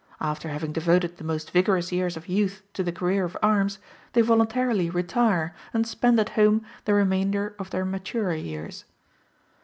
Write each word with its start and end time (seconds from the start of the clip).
After 0.19 0.49
having 0.49 0.71
devoted 0.73 1.17
the 1.17 1.23
most 1.23 1.51
vigorous 1.51 1.91
years 1.91 2.17
of 2.17 2.27
youth 2.27 2.63
to 2.73 2.81
the 2.81 2.91
career 2.91 3.23
of 3.23 3.37
arms, 3.43 3.77
they 4.13 4.21
voluntarily 4.21 4.89
retire, 4.89 5.53
and 5.75 5.85
spend 5.85 6.19
at 6.19 6.29
home 6.29 6.65
the 6.85 6.95
remainder 6.95 7.53
of 7.59 7.69
their 7.69 7.85
maturer 7.85 8.33
years. 8.33 8.85